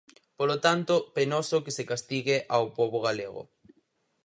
[0.37, 3.41] Polo tanto, penoso que se castigue ao pobo galego.